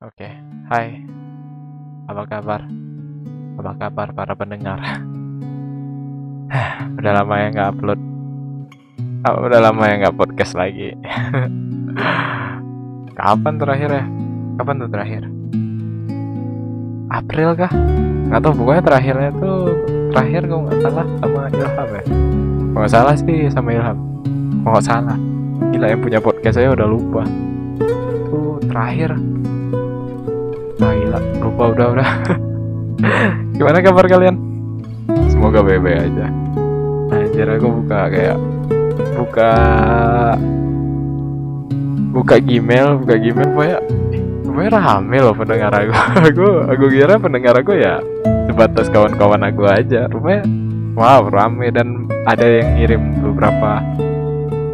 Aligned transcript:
Oke, 0.00 0.32
hai. 0.72 0.96
Apa 2.08 2.24
kabar? 2.24 2.64
Apa 3.60 3.72
kabar 3.76 4.08
para 4.16 4.32
pendengar? 4.32 4.80
udah 6.96 7.12
lama 7.20 7.34
ya 7.36 7.46
nggak 7.52 7.68
upload. 7.76 8.00
Oh, 9.28 9.44
udah 9.44 9.60
lama 9.60 9.84
ya 9.84 9.94
nggak 10.00 10.16
podcast 10.16 10.56
lagi. 10.56 10.96
Kapan 13.20 13.60
terakhir 13.60 13.90
ya? 13.92 14.04
Kapan 14.56 14.74
tuh 14.80 14.88
terakhir? 14.88 15.22
April 17.12 17.48
kah? 17.60 17.72
Nggak 18.32 18.40
tahu 18.40 18.52
pokoknya 18.56 18.82
terakhirnya 18.88 19.30
tuh 19.36 19.84
terakhir 20.16 20.42
kalau 20.48 20.62
nggak 20.64 20.80
salah 20.80 21.06
sama 21.20 21.40
Ilham 21.52 21.88
ya. 21.92 22.04
Kalau 22.08 22.80
nggak 22.80 22.92
salah 22.96 23.14
sih 23.20 23.38
sama 23.52 23.68
Ilham. 23.76 23.98
Kalau 24.64 24.72
nggak 24.80 24.86
salah. 24.88 25.18
Gila 25.76 25.86
yang 25.92 26.00
punya 26.00 26.24
podcast 26.24 26.56
saya 26.56 26.72
udah 26.72 26.88
lupa. 26.88 27.20
Tuh 28.32 28.56
terakhir 28.64 29.12
lupa 31.40 31.64
udah 31.72 31.86
udah. 31.96 32.10
Gimana 33.56 33.80
kabar 33.80 34.04
kalian? 34.08 34.36
Semoga 35.32 35.64
baik-baik 35.64 36.10
aja. 36.12 36.26
Anjir 37.10 37.48
aku 37.48 37.66
buka 37.82 38.00
kayak 38.12 38.38
buka 39.16 39.52
buka 42.12 42.36
Gmail, 42.38 43.00
buka 43.02 43.14
Gmail 43.16 43.48
pokoknya 43.52 43.78
pokoknya 44.44 44.70
rame 44.76 45.18
loh 45.20 45.34
pendengar 45.34 45.72
aku. 45.72 45.92
aku 46.28 46.46
aku 46.68 46.84
kira 46.92 47.14
pendengar 47.16 47.54
aku 47.56 47.72
ya 47.76 47.98
sebatas 48.50 48.92
kawan-kawan 48.92 49.42
aku 49.48 49.64
aja. 49.64 50.06
Rupanya 50.12 50.44
wow 50.94 51.24
rame 51.32 51.72
dan 51.72 52.04
ada 52.28 52.44
yang 52.44 52.76
ngirim 52.76 53.02
beberapa 53.24 53.80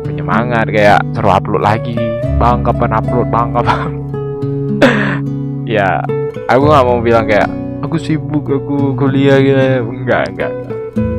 penyemangat 0.03 0.67
kayak 0.75 1.01
seru 1.15 1.31
upload 1.31 1.63
lagi. 1.63 1.95
Bang 2.37 2.67
kapan 2.67 2.91
upload? 2.91 3.29
Bang 3.31 3.55
kapan? 3.55 3.91
ya 5.77 6.03
aku 6.45 6.63
nggak 6.69 6.85
mau 6.85 7.01
bilang 7.01 7.25
kayak 7.25 7.49
aku 7.81 7.97
sibuk 7.97 8.45
aku 8.47 8.93
kuliah 8.99 9.41
gitu. 9.41 9.85
Enggak 9.89 10.33
enggak 10.33 10.53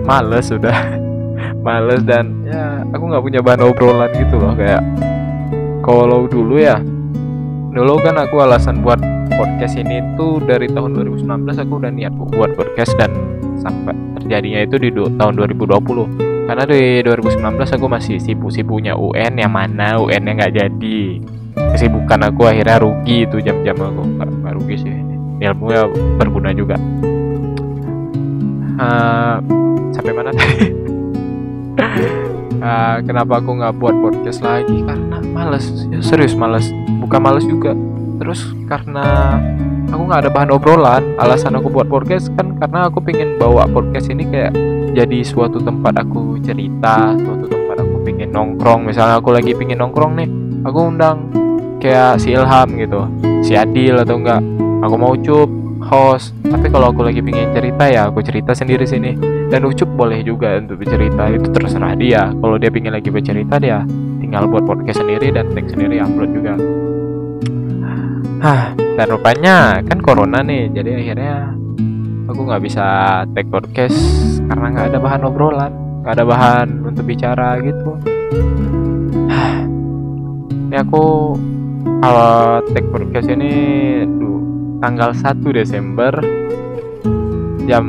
males 0.08 0.48
sudah. 0.48 0.78
Males 1.68 2.00
dan 2.08 2.48
ya 2.48 2.80
aku 2.96 3.12
nggak 3.12 3.24
punya 3.28 3.40
bahan 3.44 3.62
obrolan 3.68 4.08
gitu 4.16 4.40
loh. 4.40 4.56
Kayak 4.56 4.80
kalau 5.84 6.24
dulu 6.24 6.56
ya 6.56 6.80
dulu 7.76 8.00
kan 8.00 8.16
aku 8.24 8.40
alasan 8.40 8.80
buat 8.80 8.98
podcast 9.36 9.76
ini 9.76 10.00
tuh 10.16 10.40
dari 10.42 10.72
tahun 10.72 10.96
2019 10.96 11.28
aku 11.46 11.74
udah 11.78 11.92
niat 11.92 12.16
buat 12.16 12.56
podcast 12.56 12.96
dan 12.96 13.12
sampai 13.60 13.94
terjadinya 14.18 14.64
itu 14.64 14.80
di 14.80 14.90
tahun 14.96 15.34
2020 15.38 16.48
karena 16.48 16.64
di 16.64 17.04
2019 17.04 17.44
aku 17.60 17.86
masih 17.92 18.16
sibuk-sibuknya 18.24 18.96
UN 18.96 19.36
yang 19.36 19.52
mana 19.52 20.00
UN-nya 20.00 20.32
nggak 20.40 20.54
jadi. 20.56 21.02
Kesibukan 21.76 22.32
aku 22.32 22.48
akhirnya 22.48 22.80
rugi 22.80 23.28
itu 23.28 23.44
jam-jam 23.44 23.76
aku. 23.76 24.04
Nggak 24.24 24.56
rugi 24.56 24.76
sih 24.80 25.17
ilmu 25.38 25.66
ya 25.70 25.84
berguna 26.18 26.50
juga. 26.54 26.76
Uh, 28.78 29.42
sampai 29.90 30.14
mana? 30.14 30.30
Tadi 30.34 30.70
uh, 32.66 32.98
kenapa 33.02 33.42
aku 33.42 33.50
nggak 33.58 33.74
buat 33.78 33.96
podcast 33.98 34.40
lagi? 34.46 34.86
Karena 34.86 35.18
males. 35.34 35.66
Ya, 35.90 36.00
serius 36.02 36.38
males. 36.38 36.70
Bukan 37.02 37.20
males 37.22 37.46
juga. 37.46 37.74
Terus 38.18 38.46
karena 38.66 39.38
aku 39.90 40.02
nggak 40.10 40.22
ada 40.28 40.32
bahan 40.34 40.52
obrolan 40.52 41.04
alasan 41.16 41.56
aku 41.56 41.72
buat 41.72 41.88
podcast 41.88 42.28
kan 42.36 42.60
karena 42.60 42.92
aku 42.92 43.00
pengen 43.00 43.40
bawa 43.40 43.70
podcast 43.70 44.12
ini 44.12 44.28
kayak 44.28 44.52
jadi 44.92 45.24
suatu 45.24 45.62
tempat 45.62 46.02
aku 46.02 46.42
cerita 46.44 47.16
suatu 47.16 47.46
tempat 47.46 47.78
aku 47.82 47.96
pengen 48.04 48.34
nongkrong. 48.34 48.90
Misalnya 48.90 49.22
aku 49.22 49.32
lagi 49.34 49.54
pengen 49.54 49.82
nongkrong 49.86 50.14
nih 50.18 50.30
aku 50.66 50.80
undang 50.82 51.30
kayak 51.78 52.18
si 52.18 52.34
Ilham 52.34 52.68
gitu 52.76 53.06
si 53.46 53.54
Adil 53.54 54.02
atau 54.02 54.18
enggak 54.18 54.42
aku 54.88 54.96
mau 54.96 55.12
Ucup 55.14 55.50
host. 55.84 56.34
Tapi 56.48 56.72
kalau 56.72 56.96
aku 56.96 57.04
lagi 57.04 57.20
pengen 57.20 57.52
cerita 57.52 57.84
ya 57.86 58.08
aku 58.08 58.24
cerita 58.24 58.56
sendiri 58.56 58.88
sini. 58.88 59.14
Dan 59.48 59.68
Ucup 59.68 59.88
boleh 59.94 60.24
juga 60.24 60.58
untuk 60.58 60.82
bercerita 60.82 61.28
itu 61.32 61.48
terserah 61.52 61.94
dia. 62.00 62.32
Kalau 62.32 62.56
dia 62.56 62.72
pengen 62.72 62.96
lagi 62.96 63.12
bercerita 63.12 63.60
dia 63.60 63.84
tinggal 64.28 64.44
buat 64.50 64.68
podcast 64.68 65.00
sendiri 65.00 65.32
dan 65.32 65.48
tag 65.56 65.72
sendiri 65.72 66.04
upload 66.04 66.32
juga. 66.36 66.54
Hah, 68.38 68.76
dan 68.76 69.08
rupanya 69.08 69.82
kan 69.88 70.04
corona 70.04 70.44
nih 70.44 70.70
jadi 70.70 71.00
akhirnya 71.00 71.36
aku 72.28 72.40
nggak 72.44 72.62
bisa 72.62 72.86
tag 73.32 73.48
podcast 73.50 73.98
karena 74.46 74.66
nggak 74.76 74.88
ada 74.94 75.00
bahan 75.00 75.22
obrolan 75.26 75.74
nggak 76.04 76.14
ada 76.22 76.26
bahan 76.28 76.68
untuk 76.86 77.08
bicara 77.08 77.56
gitu. 77.64 77.98
Hah, 79.32 79.64
ini 80.70 80.76
aku 80.76 81.34
awal 82.04 82.62
tag 82.76 82.86
podcast 82.92 83.32
ini 83.32 83.54
tanggal 84.78 85.14
1 85.14 85.42
Desember 85.54 86.14
jam 87.66 87.86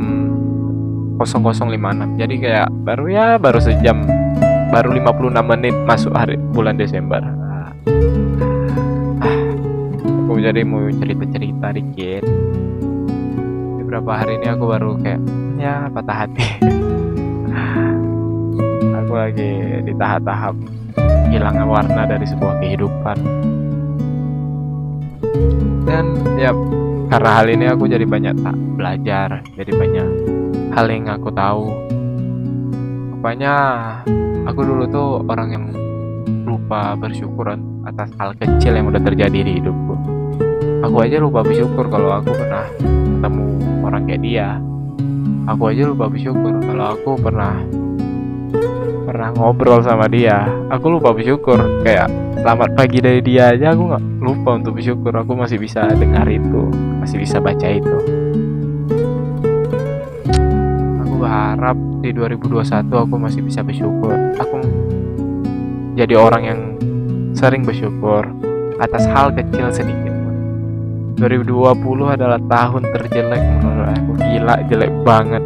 0056 1.19 2.15
jadi 2.17 2.35
kayak 2.39 2.69
baru 2.87 3.05
ya 3.11 3.27
baru 3.35 3.59
sejam 3.59 4.07
baru 4.69 4.93
56 4.93 5.49
menit 5.49 5.75
masuk 5.89 6.13
hari 6.13 6.37
bulan 6.53 6.77
Desember. 6.77 7.25
Ah, 7.25 7.73
aku 10.29 10.37
jadi 10.37 10.61
mau 10.61 10.85
cerita-cerita 10.93 11.73
dikit. 11.73 12.23
Beberapa 13.81 14.21
hari 14.21 14.37
ini 14.37 14.47
aku 14.53 14.63
baru 14.69 14.91
kayak 15.01 15.21
ya 15.57 15.89
patah 15.89 16.17
hati. 16.25 16.45
Aku 18.99 19.17
lagi 19.17 19.81
di 19.89 19.93
tahap-tahap 19.97 20.53
hilangnya 21.33 21.65
warna 21.65 22.05
dari 22.05 22.29
sebuah 22.29 22.61
kehidupan 22.61 23.17
dan 25.87 26.05
ya 26.37 26.53
karena 27.09 27.29
hal 27.41 27.47
ini 27.49 27.65
aku 27.69 27.89
jadi 27.89 28.05
banyak 28.05 28.35
tak 28.45 28.55
belajar 28.77 29.41
jadi 29.57 29.71
banyak 29.73 30.09
hal 30.73 30.85
yang 30.87 31.09
aku 31.09 31.29
tahu. 31.33 31.65
Rupanya 33.17 33.53
aku 34.47 34.61
dulu 34.63 34.83
tuh 34.87 35.09
orang 35.27 35.49
yang 35.51 35.65
lupa 36.45 36.95
bersyukur 36.95 37.57
atas 37.83 38.09
hal 38.21 38.37
kecil 38.37 38.77
yang 38.77 38.87
udah 38.87 39.01
terjadi 39.01 39.39
di 39.43 39.51
hidupku. 39.59 39.95
Aku 40.85 40.95
aja 41.03 41.19
lupa 41.19 41.43
bersyukur 41.43 41.91
kalau 41.91 42.15
aku 42.15 42.31
pernah 42.31 42.65
ketemu 42.79 43.45
orang 43.83 44.01
kayak 44.07 44.21
dia. 44.23 44.49
Aku 45.49 45.67
aja 45.67 45.83
lupa 45.89 46.07
bersyukur 46.07 46.53
kalau 46.63 46.85
aku 46.95 47.11
pernah 47.19 47.59
pernah 49.09 49.33
ngobrol 49.33 49.81
sama 49.81 50.05
dia. 50.05 50.45
Aku 50.69 50.93
lupa 50.93 51.09
bersyukur. 51.09 51.57
Kayak 51.81 52.13
selamat 52.45 52.77
pagi 52.77 53.01
dari 53.01 53.25
dia 53.25 53.57
aja. 53.57 53.73
Aku 53.73 53.89
nggak 53.89 54.03
lupa 54.21 54.61
untuk 54.61 54.77
bersyukur. 54.77 55.09
Aku 55.17 55.33
masih 55.33 55.57
bisa 55.57 55.89
dengar 55.97 56.29
itu. 56.29 56.69
Masih 57.01 57.17
bisa 57.17 57.41
baca 57.41 57.65
itu. 57.65 57.97
Aku 61.01 61.13
berharap 61.17 61.77
di 62.05 62.13
2021 62.13 62.85
aku 62.85 63.15
masih 63.17 63.41
bisa 63.41 63.65
bersyukur. 63.65 64.13
Aku 64.37 64.61
jadi 65.97 66.13
orang 66.13 66.43
yang 66.45 66.59
sering 67.33 67.65
bersyukur 67.65 68.29
atas 68.77 69.09
hal 69.09 69.33
kecil 69.33 69.73
sedikit 69.73 70.13
2020 71.19 72.15
adalah 72.15 72.39
tahun 72.39 72.83
terjelek 72.95 73.41
menurut 73.57 73.89
aku. 73.91 74.11
Gila 74.21 74.55
jelek 74.71 74.93
banget 75.03 75.43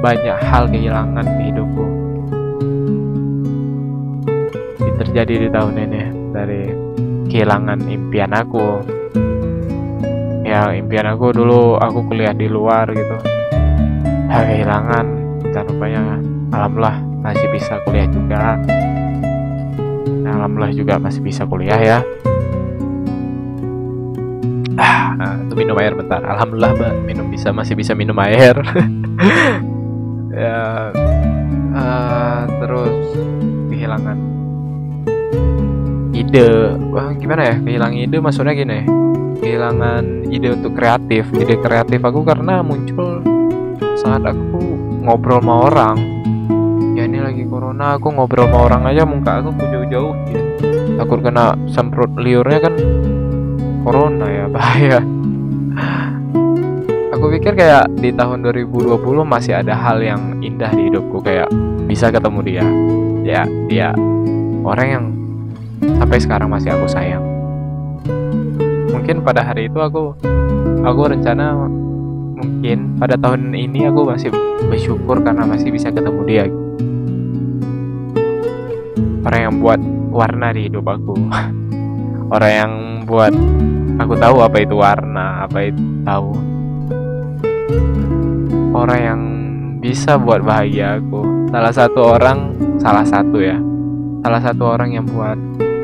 banyak 0.00 0.38
hal 0.40 0.64
kehilangan 0.72 1.26
di 1.36 1.42
hidupku. 1.52 1.86
Ini 4.80 4.92
terjadi 4.96 5.34
di 5.44 5.48
tahun 5.52 5.74
ini 5.76 6.02
dari 6.32 6.62
kehilangan 7.28 7.84
impian 7.84 8.32
aku. 8.32 8.80
Ya 10.42 10.72
impian 10.72 11.04
aku 11.04 11.36
dulu 11.36 11.76
aku 11.76 12.08
kuliah 12.08 12.32
di 12.32 12.48
luar 12.48 12.88
gitu. 12.96 13.16
Ya, 14.32 14.40
kehilangan 14.48 15.06
dan 15.52 15.62
rupanya 15.68 16.02
alhamdulillah 16.56 16.96
masih 17.20 17.46
bisa 17.52 17.76
kuliah 17.84 18.08
juga. 18.08 18.56
Alhamdulillah 20.24 20.72
juga 20.72 20.94
masih 20.96 21.20
bisa 21.20 21.44
kuliah 21.44 21.76
ya. 21.76 21.98
Ah, 24.80 25.12
nah, 25.12 25.36
itu 25.44 25.52
minum 25.52 25.76
air 25.76 25.92
bentar. 25.92 26.24
Alhamdulillah 26.24 26.72
mbak. 26.72 26.94
Minum 27.04 27.28
bisa 27.28 27.52
masih 27.52 27.76
bisa 27.76 27.92
minum 27.92 28.16
air 28.16 28.56
ya 30.40 30.88
uh, 31.76 32.42
terus 32.48 32.96
kehilangan 33.68 34.18
ide. 36.16 36.48
Wah 36.92 37.12
gimana 37.16 37.42
ya? 37.44 37.56
Kehilangan 37.60 37.96
ide 37.96 38.16
maksudnya 38.24 38.56
gini. 38.56 38.80
Kehilangan 39.40 40.32
ide 40.32 40.48
untuk 40.56 40.72
kreatif. 40.72 41.28
Ide 41.36 41.60
kreatif 41.60 42.00
aku 42.00 42.24
karena 42.24 42.64
muncul 42.64 43.20
saat 44.00 44.24
aku 44.24 44.60
ngobrol 45.04 45.44
sama 45.44 45.54
orang. 45.68 45.96
Ya 46.96 47.04
ini 47.08 47.20
lagi 47.20 47.44
corona 47.44 47.96
aku 48.00 48.12
ngobrol 48.12 48.48
sama 48.48 48.58
orang 48.68 48.82
aja 48.88 49.04
muka 49.04 49.40
aku 49.40 49.56
jauh-jauh 49.56 50.12
ya. 50.28 50.42
takut 51.00 51.24
kena 51.24 51.56
semprot 51.72 52.12
liurnya 52.20 52.60
kan 52.60 52.74
corona 53.80 54.26
ya 54.28 54.44
bahaya 54.52 55.00
aku 57.20 57.36
pikir 57.36 57.52
kayak 57.52 57.84
di 58.00 58.16
tahun 58.16 58.40
2020 58.48 58.96
masih 59.28 59.60
ada 59.60 59.76
hal 59.76 60.00
yang 60.00 60.40
indah 60.40 60.72
di 60.72 60.88
hidupku 60.88 61.20
kayak 61.20 61.52
bisa 61.84 62.08
ketemu 62.08 62.40
dia. 62.40 62.64
Ya 63.20 63.42
dia 63.68 63.92
orang 64.64 64.88
yang 64.88 65.04
sampai 66.00 66.16
sekarang 66.16 66.48
masih 66.48 66.72
aku 66.72 66.88
sayang. 66.88 67.20
Mungkin 68.88 69.20
pada 69.20 69.44
hari 69.44 69.68
itu 69.68 69.76
aku 69.76 70.16
aku 70.80 71.00
rencana 71.12 71.60
mungkin 72.40 72.96
pada 72.96 73.20
tahun 73.20 73.52
ini 73.52 73.92
aku 73.92 74.00
masih 74.08 74.32
bersyukur 74.72 75.20
karena 75.20 75.44
masih 75.44 75.68
bisa 75.76 75.92
ketemu 75.92 76.24
dia. 76.24 76.48
Orang 79.28 79.40
yang 79.44 79.54
buat 79.60 79.80
warna 80.08 80.56
di 80.56 80.72
hidup 80.72 80.88
aku. 80.88 81.20
Orang 82.34 82.52
yang 82.56 82.72
buat 83.04 83.36
aku 84.00 84.16
tahu 84.16 84.40
apa 84.40 84.56
itu 84.64 84.72
warna 84.80 85.44
apa 85.44 85.68
itu 85.68 85.84
tahu 86.08 86.49
orang 88.80 89.00
yang 89.00 89.20
bisa 89.80 90.16
buat 90.16 90.40
bahagia 90.40 90.96
aku. 90.96 91.52
Salah 91.52 91.72
satu 91.72 92.00
orang 92.00 92.38
salah 92.80 93.04
satu 93.04 93.36
ya. 93.40 93.56
Salah 94.24 94.40
satu 94.40 94.62
orang 94.76 94.96
yang 94.96 95.04
buat 95.08 95.36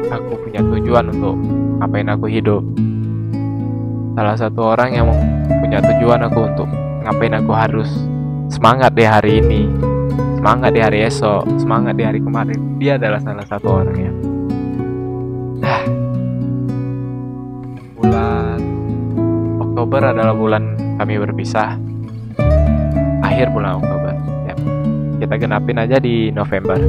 aku 0.08 0.32
punya 0.44 0.60
tujuan 0.64 1.12
untuk 1.12 1.37
ngapain 1.81 2.08
aku 2.08 2.26
hidup. 2.28 2.64
Salah 4.16 4.37
satu 4.37 4.60
orang 4.72 4.96
yang 4.96 5.08
punya 5.60 5.81
tujuan 5.84 6.25
aku 6.25 6.40
untuk 6.48 6.69
ngapain 7.04 7.37
aku 7.37 7.52
harus 7.52 7.88
semangat 8.48 8.96
di 8.96 9.04
hari 9.04 9.44
ini. 9.44 9.69
Semangat 10.40 10.72
di 10.72 10.81
hari 10.81 11.04
esok 11.04 11.44
semangat 11.60 11.96
di 12.00 12.04
hari 12.04 12.20
kemarin. 12.20 12.81
Dia 12.81 12.96
adalah 12.96 13.20
salah 13.20 13.44
satu 13.44 13.69
orang 13.69 13.96
ya. 13.96 14.12
Bulan 17.96 18.60
Oktober 19.60 20.00
adalah 20.12 20.37
bulan 20.37 20.76
kami 20.96 21.20
berpisah 21.20 21.95
akhir 23.37 23.53
bulan 23.53 23.85
Oktober. 23.85 24.17
Ya. 24.49 24.55
kita 25.21 25.35
genapin 25.37 25.77
aja 25.77 26.00
di 26.00 26.33
November. 26.33 26.81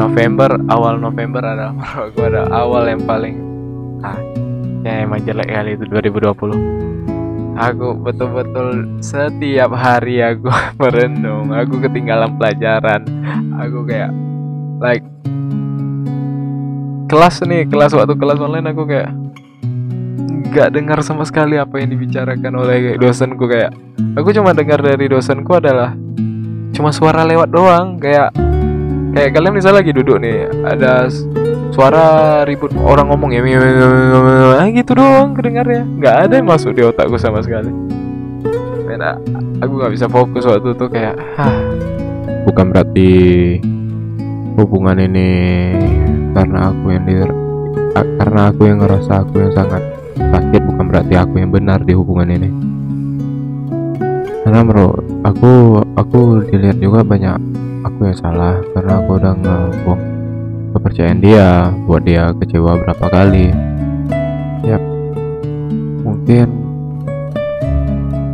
November 0.00 0.56
awal 0.72 0.96
November 0.96 1.44
adalah 1.44 1.76
menurut 1.76 2.10
gue 2.16 2.26
ada 2.32 2.48
awal 2.48 2.88
yang 2.88 3.04
paling 3.04 3.36
ah 4.00 4.16
ya 4.80 5.04
emang 5.04 5.20
jelek 5.28 5.44
kali 5.44 5.76
itu 5.76 5.84
2020 5.84 6.56
aku 7.60 8.00
betul-betul 8.00 8.88
setiap 9.04 9.76
hari 9.76 10.24
aku 10.24 10.48
merenung 10.80 11.52
aku 11.52 11.84
ketinggalan 11.84 12.32
pelajaran. 12.40 13.04
Aku 13.60 13.84
kayak 13.84 14.08
like 14.80 15.04
kelas 17.12 17.44
nih 17.44 17.68
kelas 17.68 17.92
waktu 17.92 18.16
kelas 18.16 18.40
online 18.40 18.72
aku 18.72 18.88
kayak 18.88 19.12
nggak 20.50 20.74
dengar 20.74 20.98
sama 21.06 21.22
sekali 21.22 21.54
apa 21.54 21.78
yang 21.78 21.94
dibicarakan 21.94 22.52
oleh 22.58 22.98
dosenku 22.98 23.46
kayak 23.46 23.70
aku 24.18 24.34
cuma 24.34 24.50
dengar 24.50 24.82
dari 24.82 25.06
dosenku 25.06 25.54
adalah 25.54 25.94
cuma 26.74 26.90
suara 26.90 27.22
lewat 27.22 27.48
doang 27.54 28.02
kayak 28.02 28.34
kayak 29.14 29.30
kalian 29.30 29.54
misalnya 29.54 29.78
lagi 29.78 29.94
duduk 29.94 30.18
nih 30.18 30.50
ada 30.66 31.06
suara 31.70 32.06
ribut 32.42 32.74
orang 32.82 33.06
ngomong 33.14 33.30
ya 33.30 33.46
gitu 34.74 34.92
doang 34.98 35.38
kedengar 35.38 35.66
ya 35.70 35.86
nggak 35.86 36.16
ada 36.26 36.34
yang 36.34 36.48
masuk 36.50 36.74
di 36.74 36.82
otakku 36.82 37.14
sama 37.14 37.38
sekali 37.46 37.70
Beda, 38.90 39.14
aku 39.62 39.72
nggak 39.78 39.92
bisa 39.94 40.10
fokus 40.10 40.42
waktu 40.50 40.74
itu 40.74 40.86
kayak 40.90 41.14
Hah. 41.38 41.62
bukan 42.42 42.74
berarti 42.74 43.10
hubungan 44.58 44.98
ini 44.98 45.30
karena 46.34 46.74
aku 46.74 46.84
yang 46.90 47.04
di 47.06 47.14
karena 47.94 48.40
aku 48.50 48.66
yang 48.66 48.82
ngerasa 48.82 49.22
aku 49.22 49.46
yang 49.46 49.54
sangat 49.54 49.99
sakit 50.28 50.62
bukan 50.68 50.84
berarti 50.92 51.14
aku 51.16 51.40
yang 51.40 51.48
benar 51.48 51.80
di 51.80 51.96
hubungan 51.96 52.28
ini. 52.28 52.50
Karena 54.44 54.60
menurut 54.60 55.04
aku 55.24 55.80
aku 55.96 56.20
dilihat 56.48 56.80
juga 56.80 57.00
banyak 57.00 57.36
aku 57.84 58.08
yang 58.08 58.18
salah 58.18 58.60
karena 58.76 59.00
aku 59.00 59.10
udah 59.16 59.34
ngebuang 59.36 60.02
kepercayaan 60.76 61.20
dia 61.20 61.72
buat 61.88 62.02
dia 62.04 62.32
kecewa 62.36 62.76
berapa 62.80 63.06
kali. 63.08 63.52
Ya 64.64 64.76
mungkin 66.04 66.46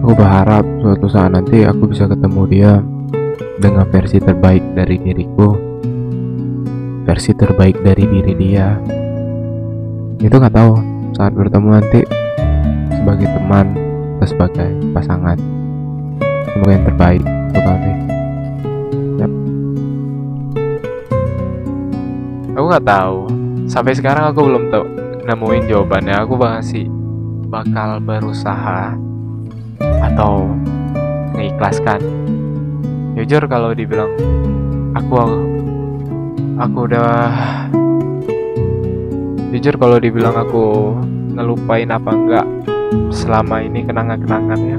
aku 0.03 0.12
berharap 0.15 0.65
suatu 0.83 1.06
saat 1.11 1.31
nanti 1.35 1.67
aku 1.67 1.91
bisa 1.91 2.06
ketemu 2.06 2.43
dia 2.50 2.73
dengan 3.59 3.87
versi 3.88 4.19
terbaik 4.23 4.62
dari 4.77 4.97
diriku 5.00 5.77
versi 7.06 7.31
terbaik 7.33 7.81
dari 7.87 8.03
diri 8.03 8.35
dia. 8.35 8.75
Itu 10.19 10.35
nggak 10.43 10.55
tahu 10.55 10.95
saat 11.16 11.32
bertemu 11.32 11.80
nanti 11.80 12.04
sebagai 12.92 13.24
teman 13.32 13.72
atau 14.20 14.26
sebagai 14.28 14.68
pasangan. 14.92 15.40
Semoga 16.52 16.72
yang 16.76 16.84
terbaik 16.84 17.22
untuk 17.24 17.64
kami. 17.64 17.92
Aku 22.52 22.64
nggak 22.68 22.84
tahu. 22.84 23.16
Sampai 23.64 23.96
sekarang 23.96 24.28
aku 24.28 24.40
belum 24.44 24.68
tahu 24.68 24.84
nemuin 25.24 25.64
jawabannya. 25.72 26.16
Aku 26.20 26.36
masih 26.36 26.84
bakal 27.48 27.96
berusaha 28.04 28.92
atau 29.80 30.52
mengikhlaskan. 31.32 32.00
Jujur 33.16 33.40
kalau 33.48 33.72
dibilang 33.72 34.12
aku 34.92 35.16
aku 36.60 36.78
udah 36.92 37.24
jujur 39.56 39.81
kalau 39.81 39.97
dibilang 39.97 40.37
aku 40.37 40.93
ngelupain 41.32 41.88
apa 41.88 42.12
enggak 42.12 42.47
selama 43.08 43.64
ini 43.64 43.88
kenangan-kenangan 43.88 44.61
ya. 44.61 44.79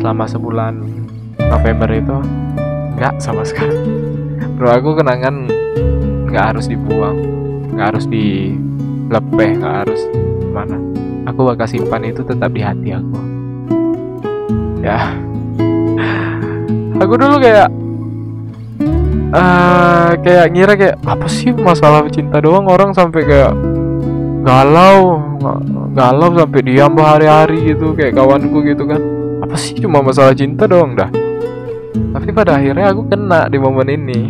Selama 0.00 0.24
sebulan 0.24 0.74
November 1.36 1.92
itu 1.92 2.16
enggak 2.96 3.20
sama 3.20 3.44
sekali. 3.44 3.76
Bro 4.56 4.72
aku 4.72 4.96
kenangan 4.96 5.52
nggak 6.32 6.56
harus 6.56 6.64
dibuang 6.64 7.20
nggak 7.76 7.92
harus 7.92 8.08
dilepeh 8.08 9.50
nggak 9.60 9.74
harus 9.84 10.00
mana 10.48 10.80
aku 11.28 11.44
bakal 11.52 11.68
simpan 11.68 12.08
itu 12.08 12.24
tetap 12.24 12.48
di 12.48 12.64
hati 12.64 12.96
aku. 12.96 13.20
Ya. 14.80 15.12
Aku 17.04 17.14
dulu 17.20 17.36
kayak 17.36 17.68
uh, 19.32 20.10
kayak 20.20 20.46
ngira 20.52 20.72
kayak 20.76 20.96
apa 21.04 21.26
sih 21.28 21.52
masalah 21.52 22.04
cinta 22.12 22.40
doang? 22.40 22.68
Orang 22.68 22.92
sampai 22.92 23.24
kayak 23.24 23.52
galau 24.46 25.20
galau 25.92 26.30
sampai 26.34 26.60
diam 26.62 26.94
berhari-hari 26.94 27.74
gitu 27.74 27.92
kayak 27.92 28.16
kawanku 28.16 28.62
gitu 28.64 28.86
kan. 28.86 29.00
Apa 29.44 29.54
sih 29.54 29.78
cuma 29.78 30.02
masalah 30.02 30.34
cinta 30.34 30.66
doang 30.66 30.94
dah? 30.98 31.10
Tapi 32.14 32.28
pada 32.32 32.56
akhirnya 32.58 32.94
aku 32.94 33.06
kena 33.10 33.48
di 33.50 33.58
momen 33.58 33.88
ini 33.88 34.20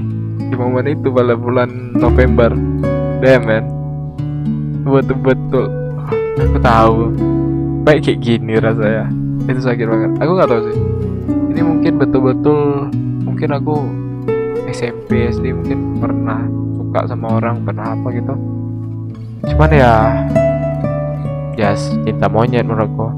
di 0.48 0.54
momen 0.56 0.84
itu 0.88 1.12
pada 1.12 1.36
bulan 1.36 1.92
November. 1.96 2.52
Man. 3.18 3.64
Betul-betul. 4.86 5.66
Aku 6.38 6.58
tahu. 6.62 7.10
Baik 7.82 8.06
kayak 8.06 8.20
gini 8.22 8.54
rasanya. 8.56 9.10
Itu 9.50 9.58
sakit 9.58 9.86
banget. 9.90 10.10
Aku 10.22 10.30
nggak 10.38 10.48
tahu 10.48 10.60
sih. 10.70 10.76
Ini 11.50 11.60
mungkin 11.66 11.92
betul-betul 11.98 12.58
mungkin 13.26 13.48
aku 13.58 13.76
SMP 14.68 15.32
SD 15.32 15.52
mungkin 15.56 16.00
pernah 16.00 16.44
suka 16.76 17.08
sama 17.08 17.40
orang 17.40 17.64
pernah 17.64 17.96
apa 17.96 18.08
gitu. 18.12 18.34
Cuman 19.48 19.70
ya 19.72 19.92
ya 21.58 21.74
cinta 21.74 22.30
monyet 22.30 22.62
menurutku 22.62 23.10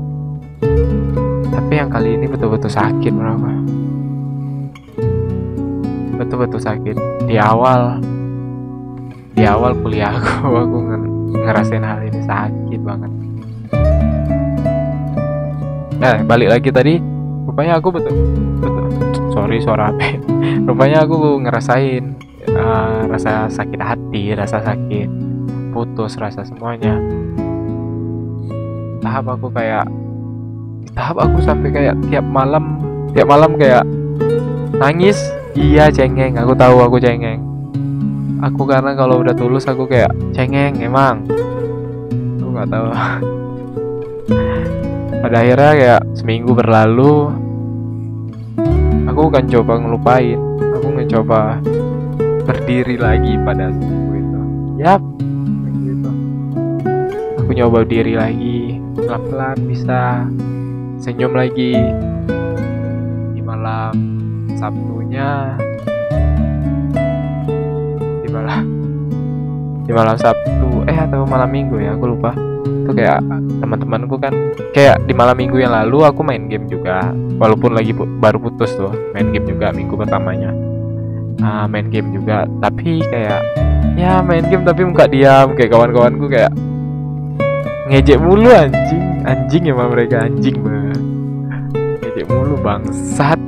tapi 1.51 1.77
yang 1.77 1.93
kali 1.93 2.17
ini 2.17 2.27
betul-betul 2.27 2.73
sakit 2.73 3.13
menurutku 3.13 3.53
betul-betul 6.21 6.61
sakit. 6.61 6.97
Di 7.25 7.41
awal 7.41 8.03
di 9.33 9.47
awal 9.49 9.73
kuliah 9.81 10.13
aku 10.13 10.51
aku 10.67 10.79
ngerasain 11.33 11.81
hal 11.81 12.05
ini 12.05 12.21
sakit 12.27 12.81
banget. 12.85 13.13
Nah 15.97 16.17
balik 16.27 16.49
lagi 16.59 16.71
tadi. 16.75 16.95
Rupanya 17.49 17.83
aku 17.83 17.89
betul 17.91 18.15
betul 18.63 19.10
sorry 19.51 19.67
suara 19.67 19.91
apa 19.91 20.15
rupanya 20.71 21.03
aku 21.03 21.43
ngerasain 21.43 22.15
uh, 22.55 23.03
rasa 23.11 23.51
sakit 23.51 23.83
hati 23.83 24.31
rasa 24.39 24.63
sakit 24.63 25.11
putus 25.75 26.15
rasa 26.15 26.47
semuanya 26.47 26.95
tahap 29.03 29.27
aku 29.27 29.51
kayak 29.51 29.91
tahap 30.95 31.19
aku 31.19 31.43
sampai 31.43 31.75
kayak 31.75 31.99
tiap 32.07 32.23
malam 32.23 32.79
tiap 33.11 33.27
malam 33.27 33.59
kayak 33.59 33.83
nangis 34.79 35.19
Iya 35.59 35.91
cengeng, 35.91 36.39
aku 36.39 36.55
tahu 36.55 36.79
aku 36.79 37.03
cengeng. 37.03 37.43
Aku 38.39 38.71
karena 38.71 38.95
kalau 38.95 39.19
udah 39.19 39.35
tulus 39.35 39.67
aku 39.67 39.91
kayak 39.91 40.15
cengeng 40.31 40.79
emang. 40.79 41.27
Aku 42.39 42.55
nggak 42.55 42.71
tahu. 42.71 42.87
Pada 45.27 45.43
akhirnya 45.43 45.73
kayak 45.75 46.03
seminggu 46.15 46.55
berlalu, 46.55 47.35
aku 49.11 49.27
kan 49.27 49.45
coba 49.51 49.73
ngelupain. 49.83 50.39
Aku 50.79 50.87
ngecoba 50.95 51.59
berdiri 52.47 52.95
lagi 52.95 53.35
pada 53.43 53.75
seminggu 53.75 54.15
itu. 54.15 54.41
Yap, 54.87 55.03
gitu. 55.83 56.11
Aku 57.43 57.51
nyoba 57.51 57.83
diri 57.83 58.15
lagi, 58.15 58.79
pelan-pelan 58.95 59.59
bisa. 59.67 60.25
Senyum 61.03 61.35
lagi. 61.35 61.75
Di 63.35 63.41
malam 63.43 63.95
Sabtunya. 64.55 65.59
Gimana 68.23 68.63
di 69.85 69.91
malam 69.91 70.15
Sabtu. 70.15 70.87
Eh 70.87 70.95
atau 70.95 71.27
malam 71.27 71.51
Minggu 71.51 71.83
ya 71.83 71.99
aku 71.99 72.15
lupa 72.15 72.31
itu 72.91 73.07
kayak 73.07 73.23
teman-temanku 73.63 74.19
kan 74.19 74.35
kayak 74.75 74.99
di 75.07 75.15
malam 75.15 75.39
minggu 75.39 75.63
yang 75.63 75.71
lalu 75.71 76.03
aku 76.03 76.27
main 76.27 76.51
game 76.51 76.67
juga. 76.67 77.15
Walaupun 77.39 77.79
lagi 77.79 77.95
pu 77.95 78.03
baru 78.19 78.43
putus 78.43 78.75
tuh 78.75 78.91
main 79.15 79.31
game 79.31 79.47
juga 79.47 79.71
minggu 79.71 79.95
pertamanya. 79.95 80.51
Uh, 81.39 81.71
main 81.71 81.87
game 81.87 82.11
juga. 82.11 82.51
Tapi 82.59 82.99
kayak 83.07 83.41
ya 83.95 84.19
main 84.27 84.43
game 84.51 84.67
tapi 84.67 84.83
muka 84.83 85.07
diam. 85.07 85.55
Kayak 85.55 85.71
kawan-kawanku 85.71 86.27
kayak 86.27 86.51
ngejek 87.87 88.19
mulu 88.19 88.51
anjing. 88.51 89.23
Anjing 89.23 89.63
ya 89.71 89.75
mereka 89.79 90.27
anjing 90.27 90.59
banget 90.59 91.01
ngejek 92.03 92.27
mulu 92.27 92.59
bangsat. 92.59 93.39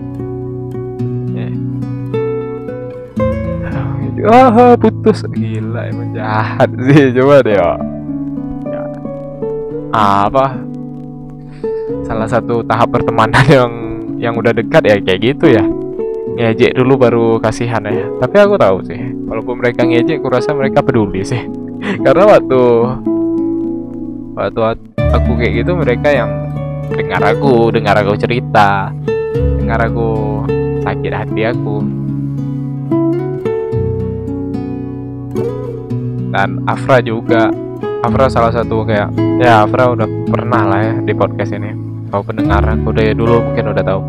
Ah 4.22 4.78
putus. 4.78 5.26
Gila 5.34 5.90
emang 5.90 6.14
jahat 6.14 6.70
sih. 6.86 7.10
Coba 7.10 7.42
deh 7.42 7.58
ya 7.58 7.74
apa? 9.92 10.56
Salah 12.08 12.26
satu 12.26 12.64
tahap 12.64 12.90
pertemanan 12.90 13.44
yang 13.60 13.72
yang 14.16 14.34
udah 14.34 14.56
dekat 14.56 14.82
ya 14.88 14.96
kayak 14.98 15.20
gitu 15.20 15.52
ya. 15.52 15.64
Ngejek 16.32 16.72
dulu 16.72 16.96
baru 16.96 17.26
kasihan 17.38 17.84
ya. 17.84 18.08
Tapi 18.18 18.36
aku 18.40 18.56
tahu 18.56 18.80
sih 18.88 18.98
walaupun 19.28 19.60
mereka 19.60 19.84
ngejek 19.84 20.24
kurasa 20.24 20.56
mereka 20.56 20.80
peduli 20.80 21.20
sih. 21.22 21.44
Karena 22.04 22.24
waktu 22.24 22.62
waktu 24.32 24.60
aku 25.12 25.30
kayak 25.36 25.52
gitu 25.60 25.76
mereka 25.76 26.08
yang 26.08 26.30
dengar 26.92 27.20
aku 27.20 27.68
dengar 27.72 27.96
aku 28.00 28.16
cerita 28.16 28.92
dengar 29.60 29.88
aku 29.92 30.42
sakit 30.82 31.12
hati 31.12 31.42
aku. 31.46 31.76
Dan 36.32 36.64
Afra 36.64 37.04
juga. 37.04 37.52
Afra 38.02 38.26
salah 38.26 38.50
satu 38.50 38.82
kayak 38.82 39.14
ya 39.42 39.66
Afra 39.66 39.90
udah 39.90 40.06
pernah 40.30 40.62
lah 40.70 40.80
ya 40.86 40.94
di 41.02 41.12
podcast 41.18 41.50
ini. 41.50 41.74
Kau 42.14 42.22
pendengar 42.22 42.62
aku 42.62 42.94
dari 42.94 43.10
dulu 43.10 43.42
mungkin 43.42 43.74
udah 43.74 43.82
tahu. 43.82 44.02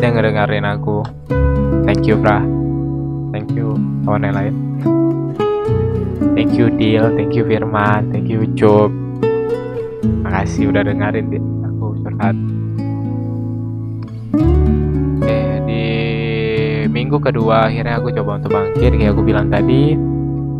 Dia 0.00 0.08
ngedengerin 0.08 0.64
aku. 0.64 1.04
Thank 1.84 2.08
you 2.08 2.16
Fra. 2.24 2.40
Thank 3.36 3.52
you 3.52 3.76
kawan 4.08 4.24
yang 4.24 4.36
lain. 4.36 4.54
Thank 6.32 6.56
you 6.56 6.72
Dil. 6.72 7.12
Thank 7.12 7.36
you 7.36 7.44
Firman. 7.44 8.08
Thank 8.08 8.32
you 8.32 8.48
Job. 8.56 8.88
Makasih 10.24 10.72
udah 10.72 10.88
dengerin 10.88 11.28
di 11.28 11.38
aku 11.60 11.86
curhat. 12.00 12.36
Oke 15.20 15.38
di 15.68 15.84
minggu 16.88 17.20
kedua 17.20 17.68
akhirnya 17.68 18.00
aku 18.00 18.08
coba 18.16 18.40
untuk 18.40 18.56
bangkit 18.56 18.96
kayak 18.96 19.12
aku 19.12 19.20
bilang 19.20 19.52
tadi 19.52 20.11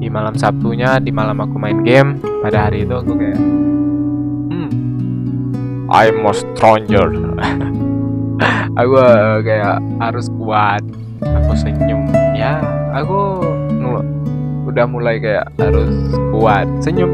di 0.02 0.10
malam 0.10 0.34
Sabtunya 0.34 0.98
di 0.98 1.14
malam 1.14 1.38
aku 1.38 1.62
main 1.62 1.78
game 1.86 2.18
pada 2.42 2.66
hari 2.66 2.82
itu 2.82 2.90
aku 2.90 3.14
kayak 3.14 3.38
hmm 4.50 4.70
I'm 5.94 6.26
a 6.26 6.34
stranger. 6.34 7.06
Aku 8.80 8.96
uh, 8.96 9.44
kayak 9.44 9.84
harus 10.00 10.32
kuat 10.40 10.80
aku 11.20 11.52
senyum. 11.54 12.08
Ya 12.32 12.64
aku 12.96 13.44
udah 14.64 14.88
mulai 14.88 15.20
kayak 15.20 15.52
harus 15.60 15.92
kuat. 16.32 16.64
Senyum 16.80 17.12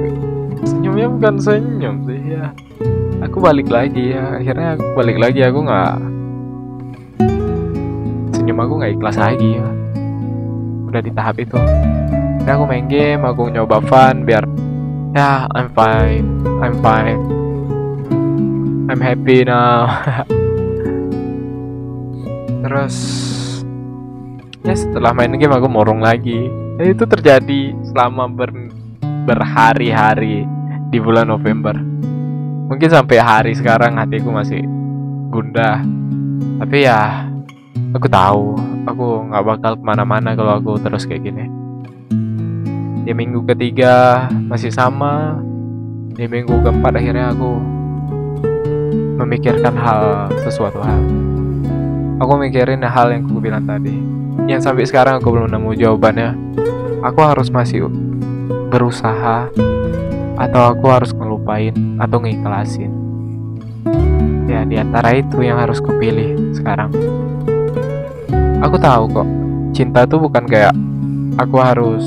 senyumnya 0.62 1.10
bukan 1.10 1.34
senyum 1.42 2.06
sih 2.06 2.38
ya. 2.38 2.54
Aku 3.26 3.42
balik 3.42 3.66
lagi 3.68 4.14
ya. 4.14 4.38
Akhirnya 4.38 4.78
aku 4.78 4.86
balik 4.94 5.18
lagi 5.18 5.42
aku 5.42 5.58
nggak 5.66 5.94
senyum 8.38 8.58
aku 8.62 8.72
nggak 8.78 8.92
ikhlas 8.94 9.18
lagi 9.18 9.58
ya. 9.58 9.68
Udah 10.86 11.02
di 11.02 11.10
tahap 11.10 11.36
itu 11.42 11.58
ini 12.48 12.56
aku 12.56 12.64
main 12.64 12.88
game 12.88 13.28
aku 13.28 13.52
nyoba 13.52 13.76
fun 13.84 14.24
biar 14.24 14.48
ya 15.12 15.44
I'm 15.52 15.68
fine 15.76 16.38
I'm 16.64 16.80
fine. 16.82 17.22
I'm 18.88 18.98
happy 18.98 19.44
now. 19.46 19.86
Terus 22.64 22.96
ya 24.64 24.74
setelah 24.74 25.14
main 25.14 25.36
game 25.38 25.52
aku 25.54 25.68
morong 25.68 26.00
lagi. 26.02 26.50
Ya, 26.80 26.90
itu 26.90 27.04
terjadi 27.06 27.76
selama 27.92 28.26
ber 28.32 28.50
berhari-hari 29.28 30.48
di 30.90 30.98
bulan 30.98 31.30
November. 31.30 31.78
Mungkin 32.72 32.88
sampai 32.90 33.22
hari 33.22 33.52
sekarang 33.54 34.00
hatiku 34.00 34.34
masih 34.34 34.64
gundah. 35.30 35.84
Tapi 36.58 36.88
ya 36.88 37.28
aku 37.94 38.08
tahu 38.10 38.58
aku 38.82 39.30
nggak 39.30 39.44
bakal 39.46 39.72
ke 39.78 39.84
mana-mana 39.84 40.34
kalau 40.34 40.58
aku 40.58 40.80
terus 40.80 41.06
kayak 41.06 41.28
gini 41.28 41.57
di 43.08 43.16
minggu 43.16 43.40
ketiga 43.48 44.28
masih 44.28 44.68
sama. 44.68 45.40
Di 46.12 46.28
minggu 46.28 46.60
keempat 46.60 46.92
akhirnya 46.92 47.32
aku 47.32 47.56
memikirkan 49.16 49.72
hal 49.80 50.28
sesuatu 50.44 50.76
hal. 50.84 51.00
Aku 52.20 52.36
mikirin 52.36 52.84
hal 52.84 53.08
yang 53.08 53.24
aku 53.24 53.40
bilang 53.40 53.64
tadi. 53.64 53.96
Yang 54.44 54.68
sampai 54.68 54.84
sekarang 54.84 55.24
aku 55.24 55.32
belum 55.32 55.48
nemu 55.48 55.72
jawabannya. 55.80 56.36
Aku 57.00 57.24
harus 57.24 57.48
masih 57.48 57.88
berusaha 58.68 59.48
atau 60.36 60.62
aku 60.68 60.92
harus 60.92 61.08
ngelupain 61.16 61.72
atau 61.96 62.20
ngikhlasin 62.20 62.92
ya 64.46 64.62
di 64.68 64.76
antara 64.76 65.16
itu 65.16 65.40
yang 65.40 65.56
harus 65.56 65.80
kupilih 65.80 66.52
sekarang. 66.52 66.92
Aku 68.60 68.76
tahu 68.76 69.08
kok 69.08 69.28
cinta 69.72 70.04
tuh 70.04 70.20
bukan 70.20 70.44
kayak 70.44 70.76
aku 71.40 71.56
harus 71.58 72.06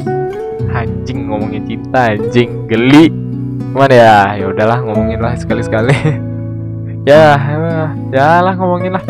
anjing 0.72 1.28
ngomongin 1.28 1.64
cinta 1.68 2.16
anjing 2.16 2.66
geli. 2.68 3.12
Mana 3.72 3.96
ya 3.96 4.16
ya 4.36 4.46
udahlah 4.52 4.80
ngomongin 4.84 5.20
lah 5.24 5.32
sekali 5.40 5.64
sekali 5.64 5.96
ya 7.10 7.40
ya 8.12 8.44
lah 8.44 8.52
ngomongin 8.60 9.00
lah 9.00 9.04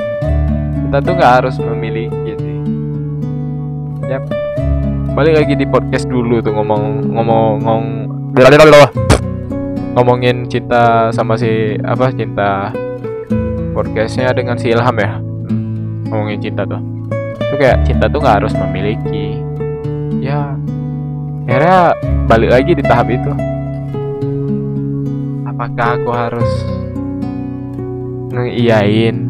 kita 0.92 0.98
tuh 1.02 1.14
nggak 1.18 1.34
harus 1.42 1.56
memiliki 1.58 2.36
sih. 2.36 2.58
Yap. 4.12 4.28
Balik 5.16 5.34
lagi 5.44 5.54
di 5.56 5.66
podcast 5.66 6.06
dulu 6.08 6.44
tuh 6.44 6.52
ngomong 6.52 7.16
ngomong 7.16 7.64
ngomong 7.64 7.84
ngomongin 9.96 10.48
cinta 10.48 11.12
sama 11.12 11.36
si 11.36 11.76
apa 11.84 12.12
cinta 12.16 12.72
podcastnya 13.72 14.36
dengan 14.36 14.60
si 14.60 14.72
Ilham 14.72 14.96
ya? 15.00 15.16
Ngomongin 16.12 16.44
cinta 16.44 16.68
tuh. 16.68 16.80
Itu 17.40 17.56
kayak 17.56 17.88
cinta 17.88 18.06
tuh 18.12 18.20
nggak 18.20 18.44
harus 18.44 18.54
memiliki. 18.56 19.40
Ya 20.22 20.60
akhirnya 21.52 22.00
balik 22.32 22.48
lagi 22.56 22.72
di 22.80 22.84
tahap 22.88 23.12
itu. 23.12 23.32
Apakah 25.44 25.88
aku 26.00 26.12
harus 26.16 26.52
ngeiyain 28.32 29.28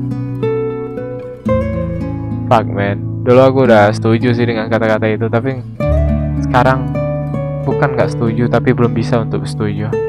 fuck 2.46 2.70
man. 2.70 3.02
Dulu 3.26 3.42
aku 3.42 3.60
udah 3.66 3.90
setuju 3.90 4.38
sih 4.38 4.46
dengan 4.46 4.70
kata-kata 4.70 5.10
itu 5.10 5.26
tapi 5.34 5.66
sekarang 6.46 6.94
bukan 7.66 7.98
nggak 7.98 8.14
setuju 8.14 8.46
tapi 8.54 8.70
belum 8.78 8.94
bisa 8.94 9.26
untuk 9.26 9.50
setuju. 9.50 9.90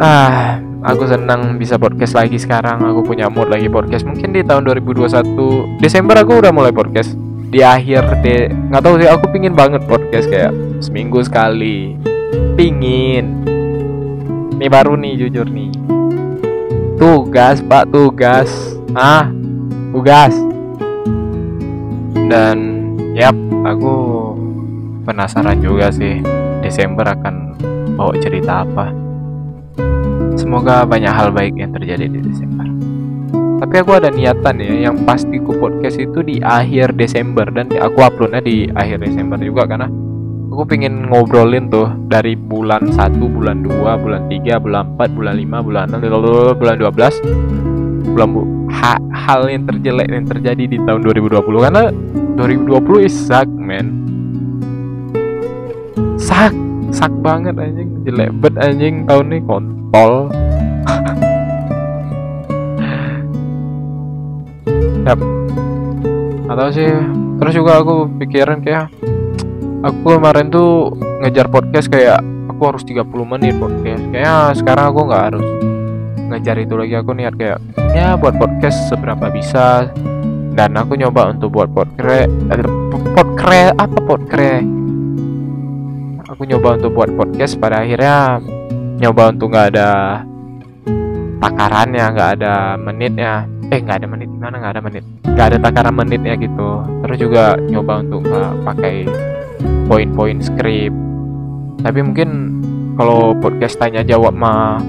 Ah 0.00 0.59
aku 0.90 1.06
senang 1.06 1.54
bisa 1.54 1.78
podcast 1.78 2.18
lagi 2.18 2.34
sekarang. 2.34 2.82
Aku 2.82 3.06
punya 3.06 3.30
mood 3.30 3.46
lagi 3.46 3.70
podcast. 3.70 4.02
Mungkin 4.02 4.34
di 4.34 4.42
tahun 4.42 4.66
2021 4.66 5.78
Desember 5.78 6.18
aku 6.18 6.42
udah 6.42 6.50
mulai 6.50 6.74
podcast. 6.74 7.14
Di 7.50 7.62
akhir 7.62 8.22
de 8.22 8.50
nggak 8.50 8.82
tahu 8.82 8.94
sih 8.98 9.10
aku 9.10 9.26
pingin 9.30 9.54
banget 9.54 9.82
podcast 9.86 10.26
kayak 10.26 10.50
seminggu 10.82 11.22
sekali. 11.22 11.94
Pingin. 12.58 13.46
Ini 14.58 14.66
baru 14.66 14.98
nih 14.98 15.14
jujur 15.26 15.46
nih. 15.46 15.70
Tugas 16.98 17.62
pak 17.62 17.90
tugas. 17.94 18.50
Ah 18.94 19.30
tugas. 19.94 20.34
Dan 22.30 22.58
yap 23.14 23.34
aku 23.66 23.94
penasaran 25.06 25.58
juga 25.58 25.90
sih 25.90 26.22
Desember 26.62 27.06
akan 27.06 27.58
bawa 27.98 28.14
cerita 28.22 28.62
apa 28.62 28.99
Semoga 30.50 30.82
banyak 30.82 31.14
hal 31.14 31.30
baik 31.30 31.62
yang 31.62 31.70
terjadi 31.70 32.10
di 32.10 32.26
Desember. 32.26 32.66
Tapi 33.62 33.74
aku 33.86 33.94
ada 33.94 34.10
niatan 34.10 34.58
ya, 34.58 34.90
yang 34.90 35.06
pasti 35.06 35.38
ku 35.38 35.54
podcast 35.54 35.94
itu 35.94 36.26
di 36.26 36.42
akhir 36.42 36.98
Desember 36.98 37.46
dan 37.54 37.70
aku 37.70 38.02
uploadnya 38.02 38.42
di 38.42 38.66
akhir 38.74 38.98
Desember 38.98 39.38
juga 39.38 39.70
karena 39.70 39.86
aku 40.50 40.66
pengen 40.66 41.06
ngobrolin 41.06 41.70
tuh 41.70 41.94
dari 42.10 42.34
bulan 42.34 42.82
1, 42.82 42.98
bulan 43.30 43.62
2, 43.62 44.02
bulan 44.02 44.26
3, 44.26 44.58
bulan 44.58 44.98
4, 44.98 45.14
bulan 45.14 45.34
5, 45.38 45.66
bulan 45.70 45.86
6, 45.86 46.58
bulan 46.58 46.74
12 46.82 48.10
bulan 48.10 48.28
bu 48.34 48.42
ha, 48.74 48.98
hal 49.14 49.46
yang 49.46 49.70
terjelek 49.70 50.10
yang 50.10 50.26
terjadi 50.26 50.64
di 50.66 50.82
tahun 50.82 51.06
2020 51.06 51.46
karena 51.62 51.94
2020 52.34 53.06
is 53.06 53.14
suck 53.14 53.46
man. 53.46 54.02
Suck 56.18 56.69
suck 56.94 57.10
banget 57.22 57.54
anjing. 57.56 58.04
Jelek 58.06 58.30
bet 58.42 58.56
anjing. 58.58 59.06
Tahun 59.06 59.26
ini 59.30 59.38
kon 59.46 59.64
tol 59.90 60.30
yap 65.06 65.20
atau 66.50 66.66
sih. 66.74 66.90
Terus 67.40 67.56
juga 67.56 67.80
aku 67.80 68.04
pikiran 68.20 68.60
kayak 68.60 68.92
aku 69.80 70.20
kemarin 70.20 70.52
tuh 70.52 70.92
ngejar 71.24 71.48
podcast 71.48 71.88
kayak 71.88 72.20
aku 72.52 72.62
harus 72.74 72.84
30 72.84 73.06
menit 73.24 73.56
podcast. 73.56 74.04
Kayaknya 74.12 74.52
sekarang 74.58 74.84
aku 74.92 75.00
nggak 75.08 75.24
harus 75.32 75.46
ngejar 76.30 76.56
itu 76.60 76.76
lagi. 76.76 76.94
Aku 76.98 77.14
niat 77.16 77.34
kayak 77.38 77.58
ya 77.96 78.18
buat 78.18 78.34
podcast 78.36 78.92
seberapa 78.92 79.32
bisa. 79.32 79.88
Dan 80.50 80.74
aku 80.76 80.98
nyoba 80.98 81.30
untuk 81.30 81.54
buat 81.54 81.70
podcast 81.70 82.26
podcast 83.14 83.70
apa 83.78 83.98
podcast 84.02 84.79
aku 86.40 86.48
nyoba 86.48 86.80
untuk 86.80 86.96
buat 86.96 87.12
podcast 87.20 87.60
pada 87.60 87.84
akhirnya 87.84 88.40
nyoba 88.96 89.28
untuk 89.28 89.52
nggak 89.52 89.76
ada 89.76 90.24
takarannya 91.36 92.04
nggak 92.16 92.30
ada 92.40 92.80
menitnya. 92.80 93.44
Eh 93.68 93.76
nggak 93.76 94.00
ada 94.00 94.08
menit 94.08 94.32
gimana? 94.32 94.56
Nggak 94.56 94.72
ada 94.72 94.80
menit. 94.88 95.04
Nggak 95.28 95.46
ada 95.52 95.58
takaran 95.60 95.94
menitnya 96.00 96.40
gitu. 96.40 96.80
Terus 97.04 97.16
juga 97.20 97.60
nyoba 97.60 98.00
untuk 98.00 98.24
nggak 98.24 98.52
pakai 98.64 99.04
poin-poin 99.84 100.40
script 100.40 100.96
tapi 101.84 102.00
mungkin 102.00 102.28
kalau 102.96 103.36
podcast 103.36 103.76
tanya 103.76 104.00
jawab 104.00 104.32
mah 104.32 104.80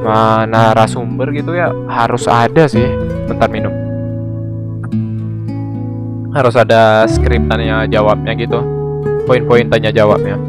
ma 0.00 0.48
narasumber 0.48 1.28
gitu 1.36 1.60
ya 1.60 1.68
harus 1.92 2.24
ada 2.24 2.64
sih. 2.64 2.88
Bentar 3.28 3.52
minum. 3.52 3.76
Harus 6.32 6.56
ada 6.56 7.04
skrip 7.04 7.44
tanya 7.52 7.84
jawabnya 7.84 8.32
gitu. 8.32 8.64
Poin-poin 9.28 9.68
tanya 9.68 9.92
jawabnya 9.92 10.40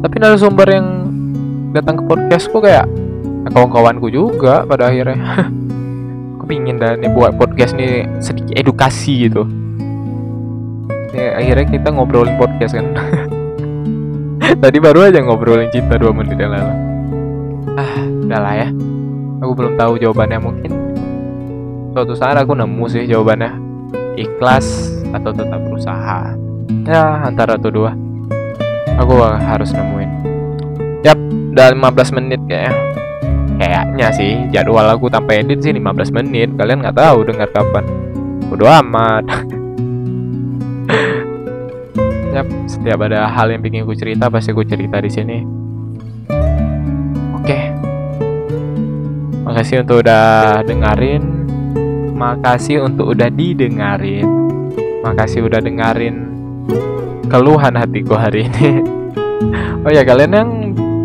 tapi 0.00 0.16
narasumber 0.22 0.68
yang 0.70 0.88
datang 1.76 2.00
ke 2.00 2.04
podcastku 2.08 2.62
kayak 2.64 2.88
kawan-kawanku 3.52 4.08
juga 4.08 4.64
pada 4.64 4.88
akhirnya. 4.88 5.18
Aku 6.36 6.44
pingin 6.48 6.80
dah 6.80 6.96
nih 6.96 7.10
buat 7.12 7.36
podcast 7.36 7.76
nih 7.76 8.08
sedikit 8.20 8.56
edukasi 8.56 9.28
gitu. 9.28 9.44
Ya, 11.16 11.40
akhirnya 11.40 11.66
kita 11.68 11.88
ngobrolin 11.92 12.36
podcast 12.36 12.76
kan. 12.76 12.92
Tadi 14.62 14.78
baru 14.78 15.08
aja 15.08 15.20
ngobrolin 15.24 15.72
cinta 15.72 15.96
dua 15.96 16.12
menit 16.12 16.36
yang 16.36 16.52
lalu. 16.52 16.72
Ah 17.76 18.04
udahlah 18.04 18.54
ya. 18.56 18.68
Aku 19.44 19.52
belum 19.52 19.74
tahu 19.80 20.00
jawabannya. 20.00 20.38
Mungkin 20.40 20.72
suatu 21.96 22.12
saat 22.12 22.36
aku 22.36 22.52
nemu 22.52 22.84
sih 22.88 23.08
jawabannya. 23.08 23.52
Ikhlas 24.16 24.92
atau 25.12 25.32
tetap 25.32 25.60
berusaha. 25.64 26.36
Ya 26.86 27.26
antara 27.26 27.56
itu 27.56 27.68
dua 27.72 28.05
aku 28.94 29.18
harus 29.18 29.74
nemuin. 29.74 30.10
Yap 31.02 31.18
udah 31.56 31.72
15 31.74 32.16
menit 32.22 32.38
kayaknya. 32.46 32.78
Kayaknya 33.56 34.12
sih 34.14 34.46
jadwal 34.54 34.86
aku 34.86 35.10
tanpa 35.10 35.34
edit 35.34 35.58
sih 35.64 35.74
15 35.74 36.14
menit. 36.14 36.54
Kalian 36.54 36.86
nggak 36.86 36.94
tahu 36.94 37.26
dengar 37.26 37.50
kapan. 37.50 37.82
Bodo 38.46 38.70
amat. 38.70 39.26
Yap 42.36 42.46
setiap 42.70 43.02
ada 43.08 43.26
hal 43.26 43.50
yang 43.50 43.64
bikin 43.64 43.82
aku 43.82 43.96
cerita 43.96 44.28
pasti 44.30 44.52
aku 44.54 44.62
cerita 44.62 45.02
di 45.02 45.10
sini. 45.10 45.42
Oke. 47.42 47.58
Makasih 49.42 49.82
untuk 49.82 50.06
udah 50.06 50.62
dengerin. 50.62 51.24
Makasih 52.16 52.80
untuk 52.86 53.12
udah 53.12 53.28
didengarin 53.28 54.46
makasih 55.06 55.46
udah 55.46 55.62
dengerin 55.62 56.26
keluhan 57.26 57.74
hatiku 57.74 58.14
hari 58.16 58.48
ini. 58.48 58.70
Oh 59.86 59.92
ya 59.92 60.02
kalian 60.02 60.32
yang 60.32 60.50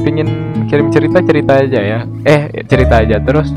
pingin 0.02 0.30
kirim 0.66 0.88
cerita 0.90 1.20
cerita 1.22 1.62
aja 1.62 1.80
ya. 1.84 2.00
Eh 2.26 2.50
cerita 2.66 3.04
aja. 3.04 3.20
Terus 3.22 3.54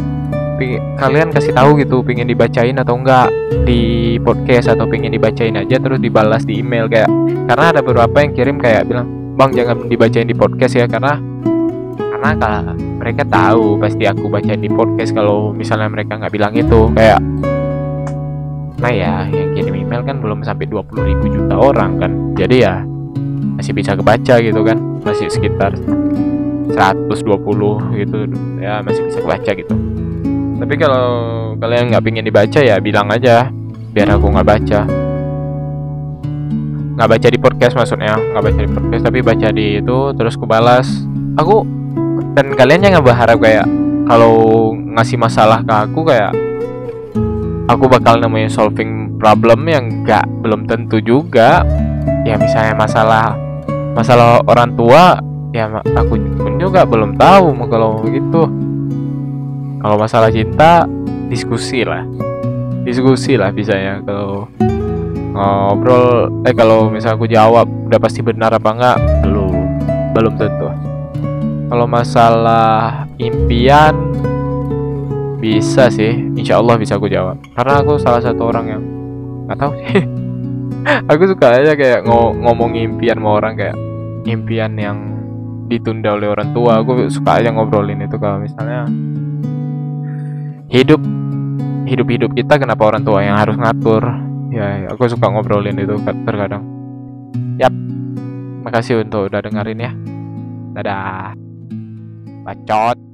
kalian 0.98 1.34
kasih 1.34 1.52
tahu 1.54 1.80
gitu 1.82 2.02
pingin 2.06 2.30
dibacain 2.30 2.76
atau 2.78 2.94
enggak 2.98 3.30
di 3.66 4.14
podcast 4.22 4.70
atau 4.70 4.86
pingin 4.86 5.10
dibacain 5.10 5.54
aja 5.58 5.76
terus 5.78 5.98
dibalas 5.98 6.46
di 6.46 6.62
email 6.62 6.86
kayak 6.86 7.10
karena 7.50 7.64
ada 7.74 7.80
beberapa 7.82 8.16
yang 8.22 8.32
kirim 8.32 8.56
kayak 8.62 8.86
bilang 8.86 9.06
bang 9.34 9.50
jangan 9.50 9.76
dibacain 9.90 10.28
di 10.30 10.36
podcast 10.36 10.74
ya 10.78 10.86
karena 10.86 11.18
karena 11.98 12.30
kalau 12.38 12.74
mereka 12.78 13.22
tahu 13.26 13.76
pasti 13.82 14.04
aku 14.06 14.30
bacain 14.30 14.62
di 14.62 14.70
podcast 14.70 15.10
kalau 15.12 15.50
misalnya 15.50 15.90
mereka 15.90 16.16
nggak 16.16 16.32
bilang 16.32 16.54
itu 16.54 16.88
kayak 16.94 17.20
nah 18.78 18.92
ya 18.92 19.26
kirim 19.28 19.43
email 19.94 20.02
kan 20.02 20.18
belum 20.18 20.42
sampai 20.42 20.66
20 20.66 21.06
ribu 21.06 21.24
juta 21.30 21.54
orang 21.54 22.02
kan. 22.02 22.10
Jadi 22.34 22.66
ya 22.66 22.82
masih 23.54 23.70
bisa 23.70 23.94
kebaca 23.94 24.42
gitu 24.42 24.60
kan. 24.66 24.74
Masih 25.06 25.30
sekitar 25.30 25.78
120 25.78 26.74
gitu. 28.02 28.18
Ya 28.58 28.82
masih 28.82 29.06
bisa 29.06 29.22
kebaca 29.22 29.50
gitu. 29.54 29.74
Tapi 30.58 30.74
kalau 30.74 31.06
kalian 31.62 31.94
nggak 31.94 32.02
pingin 32.02 32.26
dibaca 32.26 32.58
ya 32.58 32.82
bilang 32.82 33.06
aja 33.14 33.46
biar 33.94 34.18
aku 34.18 34.34
nggak 34.34 34.48
baca. 34.50 34.80
Nggak 36.98 37.08
baca 37.14 37.28
di 37.30 37.38
podcast 37.38 37.74
maksudnya 37.78 38.18
nggak 38.18 38.42
baca 38.42 38.60
di 38.66 38.70
podcast 38.74 39.02
tapi 39.06 39.18
baca 39.22 39.48
di 39.54 39.66
itu 39.78 39.98
terus 40.14 40.38
aku 40.38 40.46
balas 40.46 40.86
aku 41.34 41.66
dan 42.38 42.54
kalian 42.54 42.86
jangan 42.86 43.02
berharap 43.02 43.38
kayak 43.42 43.66
kalau 44.06 44.70
ngasih 44.94 45.18
masalah 45.18 45.58
ke 45.66 45.74
aku 45.74 46.06
kayak 46.06 46.30
aku 47.66 47.90
bakal 47.90 48.14
nemuin 48.22 48.46
solving 48.46 49.03
problem 49.18 49.66
yang 49.68 50.04
nggak 50.04 50.24
belum 50.44 50.66
tentu 50.68 51.00
juga. 51.00 51.62
Ya 52.24 52.40
misalnya 52.40 52.76
masalah 52.76 53.36
masalah 53.94 54.40
orang 54.48 54.74
tua 54.74 55.20
ya 55.54 55.70
aku 55.70 56.18
pun 56.18 56.58
juga 56.58 56.82
belum 56.82 57.14
tahu 57.14 57.54
kalau 57.70 58.02
begitu 58.02 58.50
kalau 59.84 59.96
masalah 60.00 60.32
cinta 60.32 60.88
diskusi 61.28 61.84
lah. 61.84 62.02
Diskusi 62.88 63.36
lah 63.36 63.52
bisa 63.52 63.76
ya 63.76 64.00
kalau 64.00 64.48
ngobrol. 65.36 66.32
Eh 66.48 66.56
kalau 66.56 66.88
misal 66.88 67.20
aku 67.20 67.28
jawab 67.28 67.68
udah 67.68 68.00
pasti 68.00 68.24
benar 68.24 68.56
apa 68.56 68.70
enggak 68.72 68.98
belum 69.20 69.52
belum 70.16 70.32
tentu. 70.40 70.68
Kalau 71.68 71.84
masalah 71.84 73.04
impian 73.20 73.92
bisa 75.42 75.92
sih. 75.92 76.32
Insya 76.32 76.64
Allah 76.64 76.80
bisa 76.80 76.96
aku 76.96 77.12
jawab. 77.12 77.36
Karena 77.52 77.84
aku 77.84 78.00
salah 78.00 78.24
satu 78.24 78.48
orang 78.48 78.66
yang 78.72 78.82
nggak 79.48 79.58
tahu 79.58 79.72
sih. 79.84 80.04
Aku 81.10 81.22
suka 81.28 81.60
aja 81.60 81.72
kayak 81.76 82.04
ng 82.04 82.44
ngomong 82.44 82.76
impian 82.76 83.16
sama 83.16 83.40
orang 83.40 83.56
kayak 83.56 83.76
impian 84.28 84.76
yang 84.76 84.98
ditunda 85.68 86.12
oleh 86.16 86.28
orang 86.28 86.52
tua. 86.52 86.80
Aku 86.84 87.08
suka 87.08 87.40
aja 87.40 87.48
ngobrolin 87.52 88.04
itu 88.04 88.16
kalau 88.20 88.40
misalnya 88.40 88.84
hidup 90.68 91.00
hidup 91.84 92.08
hidup 92.08 92.30
kita 92.36 92.60
kenapa 92.60 92.84
orang 92.88 93.04
tua 93.04 93.24
yang 93.24 93.40
harus 93.40 93.56
ngatur? 93.56 94.04
Ya 94.52 94.88
aku 94.92 95.08
suka 95.08 95.32
ngobrolin 95.32 95.80
itu 95.80 95.96
terkadang. 96.04 96.64
Yap. 97.56 97.72
Makasih 98.64 99.04
untuk 99.04 99.28
udah 99.28 99.40
dengerin 99.44 99.80
ya. 99.80 99.92
Dadah. 100.76 101.36
Bacot 102.44 103.13